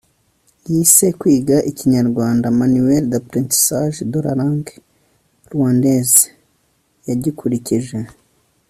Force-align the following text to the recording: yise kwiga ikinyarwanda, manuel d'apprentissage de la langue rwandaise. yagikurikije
yise 0.71 1.07
kwiga 1.19 1.57
ikinyarwanda, 1.69 2.45
manuel 2.59 3.03
d'apprentissage 3.11 3.97
de 4.11 4.19
la 4.25 4.33
langue 4.39 4.73
rwandaise. 5.51 6.21
yagikurikije 7.07 7.97